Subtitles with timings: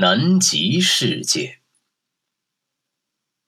[0.00, 1.58] 南极世界。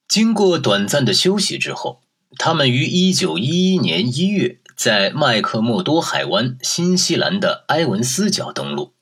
[0.08, 2.02] 经过短暂的休息之后，
[2.38, 8.94] 他们于一九一一年一月在麦克默多海湾新西兰的埃文斯角登陆。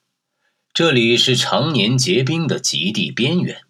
[0.75, 3.63] 这里是常年结冰的极地边缘。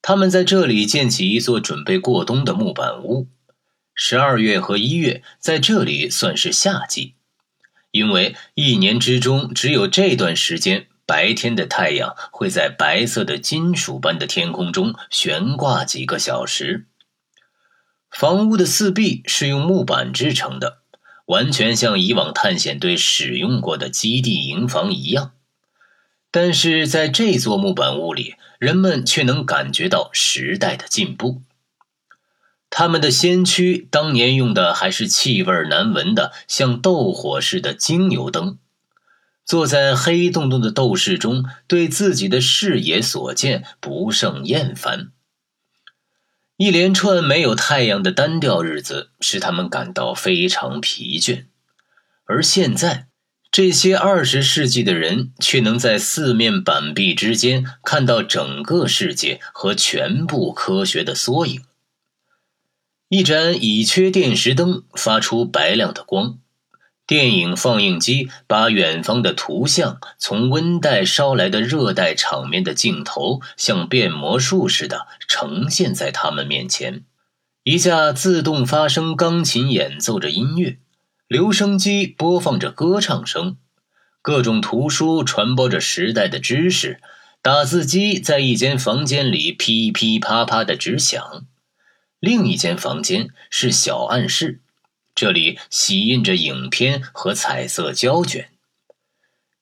[0.00, 3.28] 他们在这里建起一座准备过冬的木板屋。
[3.94, 7.16] 十二月和一月在这里算是夏季，
[7.90, 10.86] 因为一年之中只有这段时间。
[11.10, 16.86] 白天的太阳会在白色的金属般的天空中悬挂几个小时。
[18.12, 20.82] 房屋的四壁是用木板制成的，
[21.26, 25.32] 完全像以往探险队使用过的基地营房一样。
[26.30, 31.42] 但是在这座木板屋里，人们却能感觉到时代的进步。
[32.70, 38.58] 他们的先驱当年用的还是气味难闻的像斗火似的精油灯。
[39.44, 45.12] 坐在黑洞洞的斗室中，对自己的视野所见不胜厌烦。
[46.56, 51.46] 一连串没有太阳的单调日子使他们感到非常疲倦，
[52.24, 53.08] 而现在，
[53.50, 61.64] 这些二十世纪的人却能在四面板壁之间看到整个世界和全部科学的缩影。
[63.08, 66.38] 一盏乙炔电石灯发出白亮的光。
[67.10, 77.02] 电影放映机把远方的图像从温带捎来的热带场面的镜头，像变魔术似的呈现在他们面前。
[77.64, 80.78] 一架自动发声钢琴演奏着音乐，
[81.26, 83.56] 留声机播放着歌唱声，
[84.22, 87.00] 各种图书传播着时代的知识，
[87.42, 91.44] 打字机在一间房间里噼噼啪啪的直响，
[92.20, 94.60] 另一间房间是小暗室。
[95.20, 98.48] 这里洗印着影片和彩色胶卷。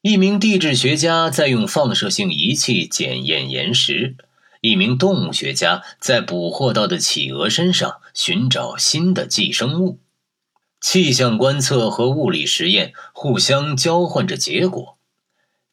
[0.02, 4.14] 一名地质学家在用放射性仪器检验岩石，
[4.60, 9.98] 一名动物学家在捕获到的企鹅身上寻找新的寄生物。
[10.80, 14.96] 气象观测和物理实验互相交换着结果。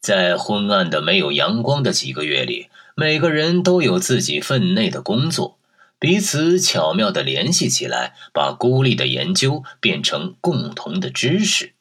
[0.00, 2.66] 在昏暗的、没有阳光的几个月里，
[2.96, 5.60] 每个人都有自己分内的工作。
[5.98, 11.72] 彼此巧妙地联系起来，把孤立的研究变成共同的知识。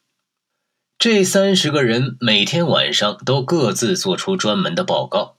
[0.98, 5.36] 这三十个人每天晚上都各自做出专门的报告，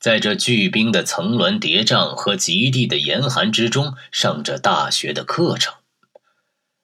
[0.00, 5.74] 在这巨冰的层峦叠嶂和极地的严寒之中上着大学的课程。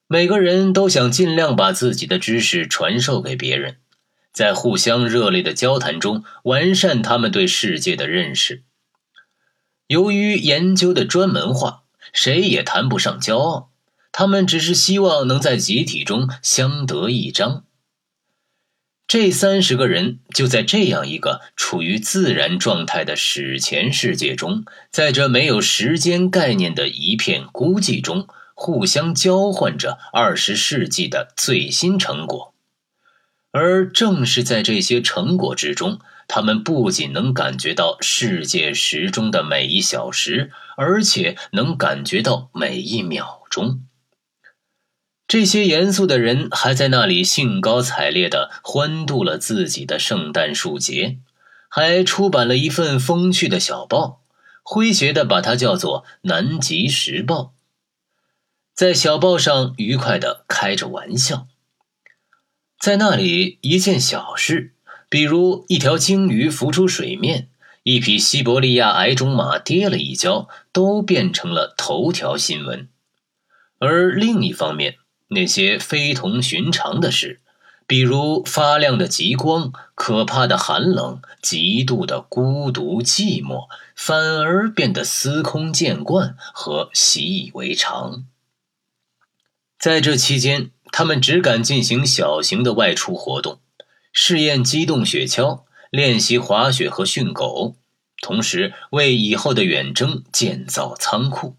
[0.07, 3.79] 每个人都想尽量把自己的知识传授给别人，
[4.33, 8.65] 在互相热烈的交谈中完善他们对世界的认识。
[9.91, 13.71] 由于研究的专门化，谁也谈不上骄傲。
[14.13, 17.65] 他们只是希望能在集体中相得益彰。
[19.09, 32.50] 这三十个人就在这样一个处于自然状态的史前世界中，在这没有时间概念的一片孤寂中，互相交换着二十世纪的最新成果。
[33.53, 35.99] 而正是在这些成果之中。
[36.33, 43.83] 他们不仅能感觉到世界时钟的每一小时，而且能感觉到每一秒钟。
[45.27, 51.19] 这些严肃的人还在那里兴高采烈地欢度了自己的圣诞树节，
[51.69, 54.23] 还出版了一份风趣的小报，
[54.63, 57.43] 诙谐地把它叫做《南极时报》。
[58.73, 61.49] 在小报上愉快地开着玩笑，
[62.81, 64.73] 在那里一件小事。
[65.11, 67.49] 比如一条鲸鱼浮出水面，
[67.83, 72.89] 一匹西伯利亚矮种马跌了一跤，都变成了头条新闻。
[73.81, 77.41] 而另一方面，那些非同寻常的事，
[77.89, 83.67] 比如发亮的极光、可怕的寒冷、极度的孤独寂寞，
[83.97, 88.25] 反而变得司空见惯和习以为常。
[89.77, 93.61] 在这期间，他们只敢进行小型的外出活动。
[94.13, 97.77] 试验机动雪橇，练习滑雪和训狗，
[98.21, 101.57] 同时为以后的远征建造仓库。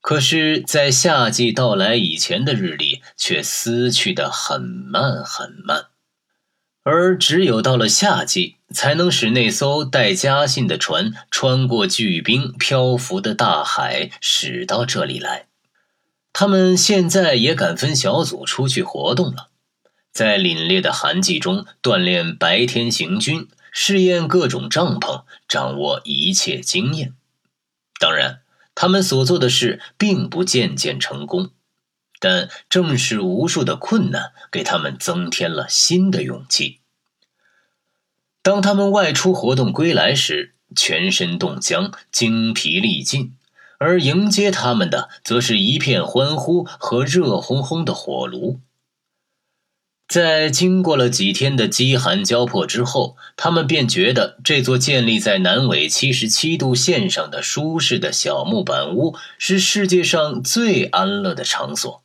[0.00, 5.88] 可是，在夏季到来以前的日历却撕去的很慢很慢，
[6.82, 15.47] 而只有到了夏季，才能使那艘带家信的船穿过巨冰漂浮的大海，驶到这里来。
[16.40, 19.48] 他们现在也敢分小组出去活动了。
[20.12, 27.14] 在凛冽的寒季中锻炼白天行军，试验各种帐篷，掌握一切经验。
[27.98, 28.42] 当然，
[28.76, 31.50] 他们所做的事并不渐渐成功，
[32.20, 36.78] 但正是无数的困难给他们增添了新的勇气。
[38.42, 43.34] 当他们外出活动归来时，全身冻僵，精疲力尽，
[43.78, 48.60] 而迎接他们的，则是一片欢呼和热烘烘的火炉。
[50.08, 62.02] 在经过了几天的饥寒交迫之后，他们便觉得这座建立在南纬七十七度线上的舒适的小木板屋是世界上最安乐的场所。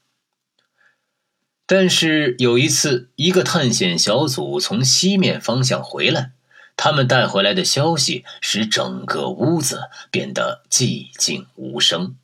[1.66, 6.34] 但是有一次，一个探险小组从西面方向回来，
[6.75, 12.18] 他们带回来的消息使整个屋子变得寂静无声。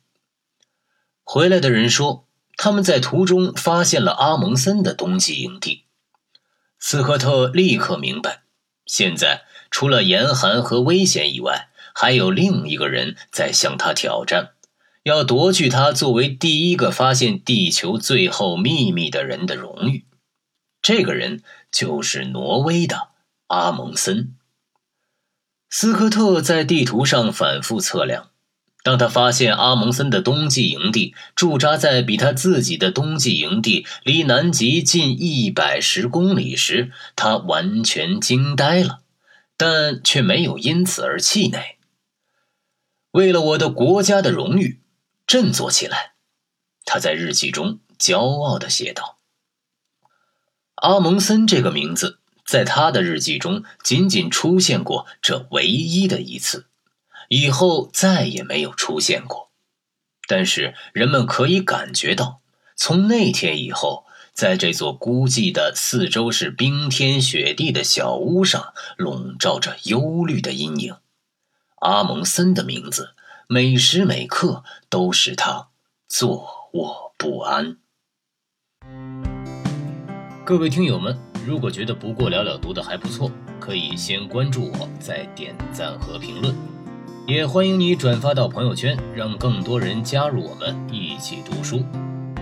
[1.24, 2.26] 回来的人说。
[2.62, 5.86] 他们在途中发现了阿蒙森的冬季营地，
[6.78, 8.42] 斯科特立刻明白，
[8.84, 14.50] 现在除了严寒和危险以外，还有另一个人在向他挑战，
[15.04, 20.04] 要夺去他作为第一个发现地球最后秘密的人的荣誉。
[20.82, 21.42] 这个人
[21.72, 23.08] 就是挪威的
[23.46, 24.36] 阿蒙森。
[25.70, 28.30] 斯科特在地图上反复测量。
[28.82, 39.00] 当他发现阿蒙森的冬季营地驻扎在比他自己的冬季营地离南极近一百十公里时，他完全惊呆了，
[39.58, 41.76] 但却没有因此而气馁。
[43.10, 44.80] 为了我的国家的荣誉，
[45.26, 46.14] 振作起来，
[46.86, 49.18] 他在日记中骄傲地写道。
[50.76, 52.19] 阿蒙森这个名字
[52.50, 56.66] 在他的日记中仅仅出现过这唯一的一次。
[57.28, 59.52] 以后再也没有出现过，
[60.26, 62.40] 但是人们可以感觉到，
[62.74, 70.96] 从那天以后，在这座孤寂的、四周是冰天雪地的小屋上，笼罩着忧虑的阴影。
[71.76, 73.14] 阿蒙森的名字，
[73.46, 75.68] 每时每刻都使他
[76.08, 77.76] 坐卧不安。
[80.44, 86.54] 各位听友们，如果觉得不过了了读的还不错，可以先关注我，再点赞和评论。
[87.26, 91.82] 也欢迎你转发到朋友圈，让更多人加入我们一起读书。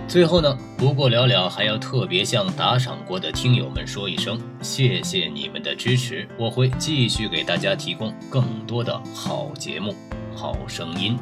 [0.06, 9.94] 最后呢，不过了了还要特别向打赏过的听友们说一声，谢谢你们的支持，我会继续给大家提供更多的好节目、
[10.34, 11.18] 好声音。